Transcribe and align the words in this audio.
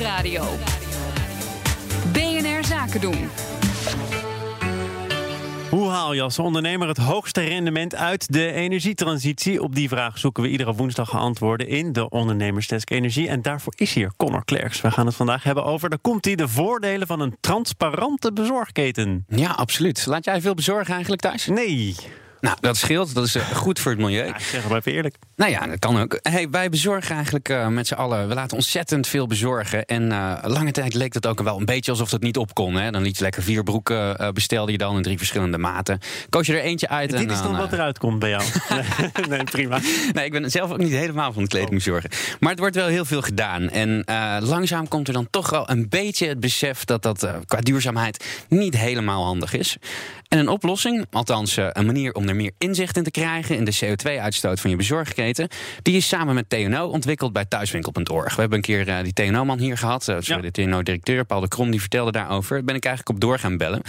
Nieuwsradio. 0.00 0.44
BNR 2.12 2.64
Zaken 2.64 3.00
doen. 3.00 3.28
Hoe 5.70 5.88
haal 5.88 6.12
je 6.12 6.22
als 6.22 6.38
ondernemer 6.38 6.88
het 6.88 6.96
hoogste 6.96 7.40
rendement 7.40 7.94
uit 7.94 8.32
de 8.32 8.52
energietransitie? 8.52 9.62
Op 9.62 9.74
die 9.74 9.88
vraag 9.88 10.18
zoeken 10.18 10.42
we 10.42 10.48
iedere 10.48 10.74
woensdag 10.74 11.16
antwoorden 11.16 11.68
in 11.68 11.92
de 11.92 12.08
Ondernemersdesk 12.08 12.90
Energie. 12.90 13.28
En 13.28 13.42
daarvoor 13.42 13.72
is 13.76 13.94
hier 13.94 14.12
Connor 14.16 14.44
Klerks. 14.44 14.80
We 14.80 14.90
gaan 14.90 15.06
het 15.06 15.14
vandaag 15.14 15.42
hebben 15.42 15.64
over, 15.64 15.90
daar 15.90 15.98
komt 15.98 16.24
hij, 16.24 16.34
de 16.34 16.48
voordelen 16.48 17.06
van 17.06 17.20
een 17.20 17.36
transparante 17.40 18.32
bezorgketen. 18.32 19.24
Ja, 19.28 19.50
absoluut. 19.50 20.06
Laat 20.06 20.24
jij 20.24 20.40
veel 20.40 20.54
bezorgen 20.54 20.92
eigenlijk 20.92 21.22
thuis? 21.22 21.46
Nee. 21.46 21.96
Nou, 22.40 22.56
dat 22.60 22.76
scheelt. 22.76 23.14
Dat 23.14 23.24
is 23.24 23.34
eh, 23.34 23.50
goed 23.50 23.78
voor 23.78 23.90
het 23.90 24.00
milieu. 24.00 24.26
Ja, 24.26 24.34
ik 24.34 24.40
zeg 24.40 24.60
het 24.60 24.68
maar 24.68 24.78
even 24.78 24.92
eerlijk. 24.92 25.16
Nou 25.36 25.50
ja, 25.50 25.66
dat 25.66 25.78
kan 25.78 26.00
ook. 26.00 26.18
Hey, 26.22 26.50
wij 26.50 26.68
bezorgen 26.68 27.14
eigenlijk 27.14 27.48
uh, 27.48 27.66
met 27.66 27.86
z'n 27.86 27.94
allen. 27.94 28.28
We 28.28 28.34
laten 28.34 28.56
ontzettend 28.56 29.06
veel 29.06 29.26
bezorgen. 29.26 29.84
En 29.84 30.02
uh, 30.10 30.36
lange 30.42 30.70
tijd 30.70 30.94
leek 30.94 31.12
dat 31.12 31.26
ook 31.26 31.42
wel 31.42 31.58
een 31.58 31.64
beetje 31.64 31.90
alsof 31.90 32.10
dat 32.10 32.20
niet 32.20 32.36
op 32.36 32.54
kon. 32.54 32.74
Hè? 32.74 32.90
Dan 32.90 33.02
liet 33.02 33.16
je 33.16 33.22
lekker 33.22 33.42
vier 33.42 33.62
broeken, 33.62 34.20
uh, 34.20 34.28
bestelde 34.28 34.72
je 34.72 34.78
dan 34.78 34.96
in 34.96 35.02
drie 35.02 35.18
verschillende 35.18 35.58
maten. 35.58 35.98
Koos 36.28 36.46
je 36.46 36.52
er 36.52 36.62
eentje 36.62 36.88
uit. 36.88 37.10
Dit 37.10 37.20
en, 37.20 37.30
is 37.30 37.42
dan 37.42 37.56
wat 37.56 37.72
eruit 37.72 37.98
komt 37.98 38.18
bij 38.18 38.30
jou. 38.30 38.42
nee, 39.28 39.44
prima. 39.44 39.80
Nee, 40.12 40.24
ik 40.24 40.32
ben 40.32 40.50
zelf 40.50 40.70
ook 40.70 40.78
niet 40.78 40.92
helemaal 40.92 41.32
van 41.32 41.42
de 41.42 41.48
kleding 41.48 41.74
bezorgen. 41.74 42.10
Maar 42.40 42.50
het 42.50 42.58
wordt 42.58 42.76
wel 42.76 42.86
heel 42.86 43.04
veel 43.04 43.22
gedaan. 43.22 43.70
En 43.70 44.04
langzaam 44.40 44.88
komt 44.88 45.08
er 45.08 45.14
dan 45.14 45.28
toch 45.30 45.50
wel 45.50 45.70
een 45.70 45.88
beetje 45.88 46.26
het 46.26 46.40
besef 46.40 46.84
dat 46.84 47.02
dat 47.02 47.30
qua 47.46 47.60
duurzaamheid 47.60 48.44
niet 48.48 48.76
helemaal 48.76 49.24
handig 49.24 49.54
is. 49.54 49.76
En 50.30 50.38
een 50.38 50.48
oplossing, 50.48 51.06
althans 51.10 51.56
een 51.56 51.86
manier 51.86 52.14
om 52.14 52.28
er 52.28 52.36
meer 52.36 52.52
inzicht 52.58 52.96
in 52.96 53.02
te 53.02 53.10
krijgen 53.10 53.56
in 53.56 53.64
de 53.64 53.78
CO2-uitstoot 53.84 54.60
van 54.60 54.70
je 54.70 54.76
bezorgketen, 54.76 55.48
die 55.82 55.96
is 55.96 56.08
samen 56.08 56.34
met 56.34 56.48
TNO 56.48 56.86
ontwikkeld 56.86 57.32
bij 57.32 57.44
thuiswinkel.org. 57.44 58.34
We 58.34 58.40
hebben 58.40 58.58
een 58.58 58.64
keer 58.64 58.88
uh, 58.88 59.02
die 59.02 59.12
TNO-man 59.12 59.58
hier 59.58 59.78
gehad, 59.78 60.08
uh, 60.08 60.16
sorry, 60.20 60.44
ja. 60.44 60.50
de 60.50 60.62
TNO-directeur 60.62 61.24
Paul 61.24 61.40
de 61.40 61.48
Krom, 61.48 61.70
die 61.70 61.80
vertelde 61.80 62.12
daarover. 62.12 62.56
Daar 62.56 62.64
ben 62.64 62.74
ik 62.74 62.84
eigenlijk 62.84 63.16
op 63.16 63.20
door 63.20 63.38
gaan 63.38 63.56
bellen. 63.56 63.82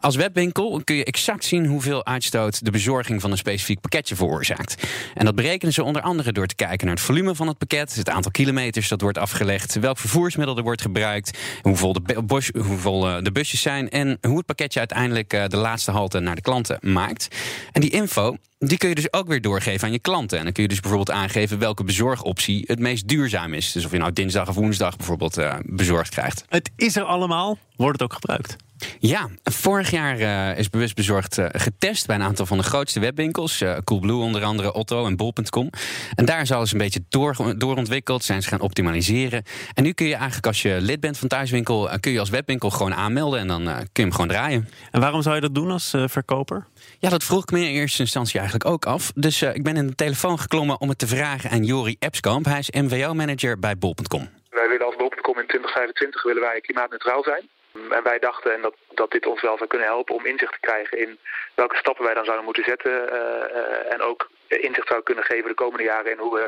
Als 0.00 0.16
webwinkel 0.16 0.80
kun 0.84 0.96
je 0.96 1.04
exact 1.04 1.44
zien 1.44 1.66
hoeveel 1.66 2.06
uitstoot 2.06 2.64
de 2.64 2.70
bezorging 2.70 3.20
van 3.20 3.30
een 3.30 3.36
specifiek 3.36 3.80
pakketje 3.80 4.16
veroorzaakt. 4.16 4.86
En 5.14 5.24
dat 5.24 5.34
berekenen 5.34 5.74
ze 5.74 5.82
onder 5.82 6.02
andere 6.02 6.32
door 6.32 6.46
te 6.46 6.54
kijken 6.54 6.86
naar 6.86 6.96
het 6.96 7.04
volume 7.04 7.34
van 7.34 7.48
het 7.48 7.58
pakket, 7.58 7.94
het 7.94 8.08
aantal 8.08 8.30
kilometers 8.30 8.88
dat 8.88 9.00
wordt 9.00 9.18
afgelegd, 9.18 9.74
welk 9.74 9.98
vervoersmiddel 9.98 10.56
er 10.56 10.62
wordt 10.62 10.82
gebruikt, 10.82 11.38
hoeveel 11.62 11.92
de, 11.92 12.22
hoeveel, 12.58 13.08
uh, 13.08 13.22
de 13.22 13.32
busjes 13.32 13.60
zijn 13.60 13.90
en 13.90 14.18
hoe 14.20 14.36
het 14.36 14.46
pakketje 14.46 14.78
uiteindelijk 14.78 15.30
de 15.30 15.56
laatste 15.56 15.84
halte 15.90 16.20
naar 16.20 16.34
de 16.34 16.40
klanten 16.40 16.78
maakt. 16.80 17.28
En 17.72 17.80
die 17.80 17.90
info 17.90 18.36
die 18.58 18.78
kun 18.78 18.88
je 18.88 18.94
dus 18.94 19.12
ook 19.12 19.26
weer 19.26 19.40
doorgeven 19.40 19.86
aan 19.86 19.92
je 19.92 19.98
klanten. 19.98 20.38
En 20.38 20.44
dan 20.44 20.52
kun 20.52 20.62
je 20.62 20.68
dus 20.68 20.80
bijvoorbeeld 20.80 21.16
aangeven 21.16 21.58
welke 21.58 21.84
bezorgoptie 21.84 22.64
het 22.66 22.78
meest 22.78 23.08
duurzaam 23.08 23.54
is. 23.54 23.72
Dus 23.72 23.84
of 23.84 23.90
je 23.92 23.98
nou 23.98 24.12
dinsdag 24.12 24.48
of 24.48 24.54
woensdag 24.54 24.96
bijvoorbeeld 24.96 25.38
uh, 25.38 25.54
bezorgd 25.62 26.10
krijgt. 26.10 26.44
Het 26.48 26.70
is 26.76 26.96
er 26.96 27.04
allemaal. 27.04 27.58
Wordt 27.76 28.00
het 28.00 28.02
ook 28.02 28.14
gebruikt? 28.14 28.56
Ja, 28.98 29.28
vorig 29.42 29.90
jaar 29.90 30.20
uh, 30.20 30.58
is 30.58 30.70
bewust 30.70 30.94
bezorgd 30.94 31.38
uh, 31.38 31.46
getest 31.52 32.06
bij 32.06 32.16
een 32.16 32.22
aantal 32.22 32.46
van 32.46 32.56
de 32.56 32.62
grootste 32.64 33.00
webwinkels. 33.00 33.60
Uh, 33.60 33.76
Coolblue 33.84 34.16
onder 34.16 34.44
andere, 34.44 34.72
Otto 34.72 35.06
en 35.06 35.16
Bol.com. 35.16 35.70
En 36.14 36.24
daar 36.24 36.40
is 36.40 36.52
alles 36.52 36.72
een 36.72 36.78
beetje 36.78 37.04
door, 37.08 37.36
doorontwikkeld, 37.58 38.24
zijn 38.24 38.42
ze 38.42 38.48
gaan 38.48 38.60
optimaliseren. 38.60 39.42
En 39.74 39.82
nu 39.82 39.92
kun 39.92 40.06
je 40.06 40.14
eigenlijk 40.14 40.46
als 40.46 40.62
je 40.62 40.76
lid 40.80 41.00
bent 41.00 41.18
van 41.18 41.28
Thuiswinkel, 41.28 41.88
kun 42.00 42.12
je 42.12 42.18
als 42.18 42.30
webwinkel 42.30 42.70
gewoon 42.70 42.94
aanmelden 42.94 43.40
en 43.40 43.46
dan 43.46 43.64
kun 43.64 43.88
je 43.92 44.02
hem 44.02 44.12
gewoon 44.12 44.28
draaien. 44.28 44.68
En 44.90 45.00
waarom 45.00 45.22
zou 45.22 45.34
je 45.34 45.40
dat 45.40 45.54
doen 45.54 45.70
als 45.70 45.94
verkoper? 46.06 46.66
Ja, 46.98 47.08
dat 47.08 47.24
vroeg 47.24 47.42
ik 47.42 47.50
me 47.50 47.60
in 47.60 47.66
eerste 47.66 48.02
instantie 48.02 48.38
eigenlijk 48.38 48.70
ook 48.70 48.86
af. 48.86 49.12
Dus 49.14 49.42
ik 49.42 49.62
ben 49.62 49.76
in 49.76 49.86
de 49.86 49.94
telefoon 49.94 50.38
geklommen 50.38 50.80
om 50.80 50.88
het 50.88 50.98
te 50.98 51.06
vragen 51.06 51.50
aan 51.50 51.64
Jori 51.64 51.96
Epskamp. 51.98 52.44
Hij 52.44 52.58
is 52.58 52.70
MWO-manager 52.70 53.58
bij 53.58 53.78
Bol.com. 53.78 54.28
Wij 54.50 54.68
willen 54.68 54.86
als 54.86 54.96
Bol.com 54.96 55.38
in 55.38 55.46
2025 55.46 56.22
willen 56.22 56.42
wij 56.42 56.60
klimaatneutraal 56.60 57.22
zijn. 57.22 57.48
En 57.90 58.02
wij 58.02 58.18
dachten 58.18 58.54
en 58.54 58.62
dat, 58.62 58.74
dat 58.94 59.10
dit 59.10 59.26
ons 59.26 59.40
wel 59.40 59.56
zou 59.56 59.68
kunnen 59.68 59.86
helpen 59.86 60.14
om 60.14 60.26
inzicht 60.26 60.52
te 60.52 60.60
krijgen 60.60 60.98
in 60.98 61.18
welke 61.54 61.76
stappen 61.76 62.04
wij 62.04 62.14
dan 62.14 62.24
zouden 62.24 62.44
moeten 62.44 62.64
zetten. 62.64 62.92
Uh, 62.92 63.18
uh, 63.18 63.92
en 63.92 64.00
ook 64.00 64.30
inzicht 64.46 64.88
zou 64.88 65.02
kunnen 65.02 65.24
geven 65.24 65.48
de 65.48 65.54
komende 65.54 65.84
jaren 65.84 66.12
in 66.12 66.18
hoe 66.18 66.34
we 66.34 66.44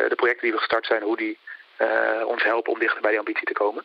uh, 0.00 0.08
de 0.08 0.14
projecten 0.14 0.42
die 0.42 0.52
we 0.52 0.58
gestart 0.58 0.86
zijn, 0.86 1.02
hoe 1.02 1.16
die 1.16 1.38
ons 2.26 2.42
helpen 2.42 2.72
om 2.72 2.78
dichter 2.78 3.00
bij 3.00 3.10
die 3.10 3.18
ambitie 3.18 3.46
te 3.46 3.52
komen. 3.52 3.84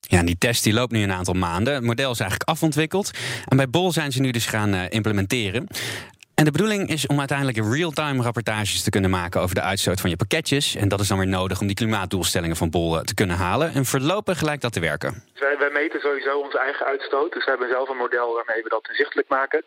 Ja, 0.00 0.18
en 0.18 0.26
die 0.26 0.38
test 0.38 0.64
die 0.64 0.72
loopt 0.72 0.92
nu 0.92 1.02
een 1.02 1.12
aantal 1.12 1.34
maanden. 1.34 1.74
Het 1.74 1.82
model 1.82 2.10
is 2.10 2.20
eigenlijk 2.20 2.50
afontwikkeld. 2.50 3.10
En 3.48 3.56
bij 3.56 3.68
Bol 3.68 3.92
zijn 3.92 4.12
ze 4.12 4.20
nu 4.20 4.30
dus 4.30 4.46
gaan 4.46 4.74
implementeren. 4.74 5.68
En 6.40 6.44
de 6.44 6.50
bedoeling 6.50 6.88
is 6.88 7.06
om 7.06 7.18
uiteindelijk 7.18 7.58
real-time 7.76 8.22
rapportages 8.22 8.82
te 8.82 8.90
kunnen 8.90 9.10
maken 9.10 9.40
over 9.40 9.54
de 9.54 9.60
uitstoot 9.60 10.00
van 10.00 10.10
je 10.10 10.16
pakketjes. 10.16 10.74
En 10.74 10.88
dat 10.88 11.00
is 11.00 11.08
dan 11.08 11.18
weer 11.18 11.34
nodig 11.40 11.60
om 11.60 11.66
die 11.66 11.76
klimaatdoelstellingen 11.76 12.56
van 12.56 12.70
Bol 12.70 13.00
te 13.00 13.14
kunnen 13.14 13.36
halen. 13.36 13.72
En 13.74 13.84
voorlopig 13.84 14.38
gelijk 14.38 14.60
dat 14.60 14.72
te 14.72 14.80
werken. 14.80 15.24
Wij, 15.38 15.58
wij, 15.58 15.70
meten 15.70 16.00
sowieso 16.00 16.38
onze 16.38 16.58
eigen 16.58 16.86
uitstoot. 16.86 17.32
Dus 17.32 17.44
we 17.44 17.50
hebben 17.50 17.68
zelf 17.68 17.88
een 17.88 18.04
model 18.06 18.34
waarmee 18.34 18.62
we 18.62 18.68
dat 18.68 18.88
inzichtelijk 18.88 19.28
maken. 19.28 19.62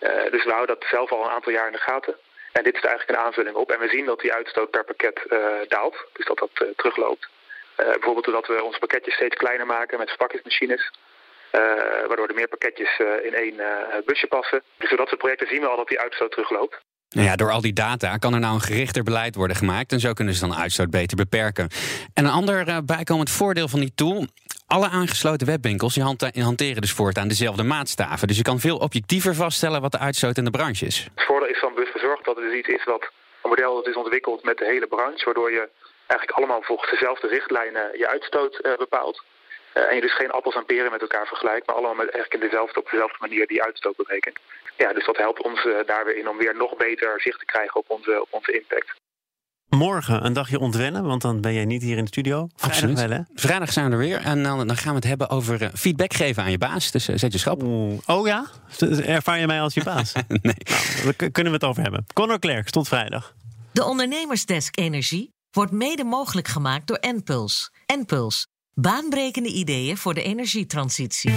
Uh, 0.00 0.10
dus 0.30 0.44
we 0.44 0.50
houden 0.50 0.74
dat 0.78 0.88
zelf 0.90 1.12
al 1.12 1.24
een 1.24 1.36
aantal 1.36 1.52
jaar 1.52 1.66
in 1.66 1.72
de 1.72 1.86
gaten. 1.88 2.14
En 2.52 2.64
dit 2.64 2.74
is 2.74 2.82
eigenlijk 2.82 3.18
een 3.18 3.24
aanvulling 3.26 3.56
op. 3.56 3.70
En 3.70 3.78
we 3.78 3.88
zien 3.88 4.06
dat 4.06 4.20
die 4.20 4.32
uitstoot 4.32 4.70
per 4.70 4.84
pakket 4.84 5.18
uh, 5.28 5.38
daalt. 5.68 5.96
Dus 6.12 6.26
dat 6.26 6.38
dat 6.38 6.74
terugloopt. 6.76 7.28
bijvoorbeeld 7.76 8.24
doordat 8.24 8.46
we 8.46 8.62
onze 8.62 8.78
pakketjes 8.78 9.14
steeds 9.14 9.36
kleiner 9.36 9.66
maken 9.66 9.98
met 9.98 10.08
verpakkingsmachines. 10.08 10.90
Uh, 11.52 11.60
waardoor 12.06 12.28
er 12.28 12.34
meer 12.34 12.48
pakketjes 12.48 12.98
uh, 12.98 13.24
in 13.24 13.34
één 13.34 13.54
uh, 13.54 13.66
busje 14.04 14.26
passen. 14.26 14.62
Dus 14.78 14.88
door 14.88 14.98
dat 14.98 15.08
soort 15.08 15.20
projecten 15.20 15.46
zien 15.46 15.60
we 15.60 15.66
al 15.68 15.76
dat 15.76 15.88
die 15.88 16.00
uitstoot 16.00 16.30
terugloopt. 16.30 16.80
Nou 17.08 17.26
ja, 17.26 17.36
door 17.36 17.50
al 17.50 17.60
die 17.60 17.72
data 17.72 18.16
kan 18.16 18.34
er 18.34 18.40
nou 18.40 18.54
een 18.54 18.60
gerichter 18.60 19.02
beleid 19.02 19.34
worden 19.34 19.56
gemaakt. 19.56 19.92
En 19.92 20.00
zo 20.00 20.12
kunnen 20.12 20.34
ze 20.34 20.40
dan 20.40 20.56
uitstoot 20.56 20.90
beter 20.90 21.16
beperken. 21.16 21.68
En 22.14 22.24
een 22.24 22.30
ander 22.30 22.84
bijkomend 22.84 23.30
voordeel 23.30 23.68
van 23.68 23.80
die 23.80 23.92
tool. 23.94 24.26
Alle 24.66 24.88
aangesloten 24.88 25.46
webwinkels 25.46 25.94
die 25.94 26.02
hanteren 26.42 26.80
dus 26.80 26.92
voortaan 26.92 27.28
dezelfde 27.28 27.62
maatstaven. 27.62 28.28
Dus 28.28 28.36
je 28.36 28.42
kan 28.42 28.58
veel 28.58 28.76
objectiever 28.76 29.34
vaststellen 29.34 29.80
wat 29.80 29.92
de 29.92 29.98
uitstoot 29.98 30.36
in 30.36 30.44
de 30.44 30.50
branche 30.50 30.86
is. 30.86 31.08
Het 31.14 31.24
voordeel 31.24 31.48
is 31.48 31.58
van 31.58 31.74
bewust 31.74 32.24
dat 32.24 32.36
het 32.36 32.44
dus 32.44 32.58
iets 32.58 32.68
is 32.68 32.84
wat 32.84 33.10
een 33.42 33.50
model 33.50 33.74
dat 33.74 33.86
is 33.86 33.96
ontwikkeld 33.96 34.42
met 34.42 34.58
de 34.58 34.64
hele 34.64 34.86
branche. 34.86 35.24
Waardoor 35.24 35.50
je 35.50 35.68
eigenlijk 36.06 36.38
allemaal 36.38 36.62
volgens 36.62 36.90
dezelfde 36.90 37.28
richtlijnen 37.28 37.98
je 37.98 38.08
uitstoot 38.08 38.76
bepaalt. 38.78 39.22
Uh, 39.78 39.88
en 39.88 39.94
je 39.94 40.00
dus 40.00 40.14
geen 40.14 40.30
appels 40.30 40.54
en 40.54 40.64
peren 40.64 40.90
met 40.90 41.00
elkaar 41.00 41.26
vergelijkt, 41.26 41.66
maar 41.66 41.76
allemaal 41.76 41.94
met, 41.94 42.10
eigenlijk 42.10 42.42
in 42.42 42.48
dezelfde, 42.48 42.80
op 42.80 42.90
dezelfde 42.90 43.16
manier 43.20 43.46
die 43.46 43.62
uitstoot 43.62 43.96
berekent. 43.96 44.38
Ja, 44.76 44.92
dus 44.92 45.06
dat 45.06 45.16
helpt 45.16 45.42
ons 45.42 45.64
uh, 45.64 45.74
daar 45.86 46.04
weer 46.04 46.16
in 46.16 46.28
om 46.28 46.38
weer 46.38 46.56
nog 46.56 46.76
beter 46.76 47.20
zicht 47.20 47.38
te 47.38 47.44
krijgen 47.44 47.76
op 47.76 47.90
onze, 47.90 48.22
op 48.22 48.28
onze 48.30 48.52
impact. 48.52 48.90
Morgen 49.68 50.24
een 50.24 50.32
dagje 50.32 50.58
ontwennen, 50.58 51.04
want 51.04 51.22
dan 51.22 51.40
ben 51.40 51.54
jij 51.54 51.64
niet 51.64 51.82
hier 51.82 51.96
in 51.96 52.02
de 52.02 52.10
studio. 52.10 52.36
Vrijdag 52.36 52.70
Absoluut. 52.70 52.98
wel, 52.98 53.10
hè? 53.10 53.20
Vrijdag 53.34 53.72
zijn 53.72 53.86
we 53.86 53.92
er 53.92 53.98
weer 53.98 54.24
en 54.24 54.42
dan, 54.42 54.66
dan 54.66 54.76
gaan 54.76 54.90
we 54.90 54.98
het 54.98 55.08
hebben 55.08 55.30
over 55.30 55.62
uh, 55.62 55.68
feedback 55.74 56.14
geven 56.14 56.42
aan 56.42 56.50
je 56.50 56.58
baas. 56.58 56.90
Dus 56.90 57.04
zet 57.04 57.32
je 57.32 57.38
schap. 57.38 57.62
Oeh. 57.62 57.98
Oh 58.06 58.26
ja? 58.26 58.46
Ervaar 59.06 59.38
je 59.38 59.46
mij 59.46 59.60
als 59.60 59.74
je 59.74 59.84
baas? 59.84 60.12
nee. 60.28 60.54
Nou, 61.02 61.14
daar 61.16 61.30
kunnen 61.30 61.52
we 61.52 61.58
het 61.58 61.64
over 61.64 61.82
hebben. 61.82 62.06
Connor 62.14 62.38
Klerks, 62.38 62.70
tot 62.70 62.88
vrijdag. 62.88 63.34
De 63.72 63.84
Ondernemersdesk 63.84 64.78
Energie 64.78 65.30
wordt 65.50 65.72
mede 65.72 66.04
mogelijk 66.04 66.48
gemaakt 66.48 66.86
door 66.86 66.96
Enpuls. 66.96 67.72
Enpuls. 67.86 68.46
Baanbrekende 68.80 69.48
ideeën 69.48 69.96
voor 69.96 70.14
de 70.14 70.22
energietransitie. 70.22 71.30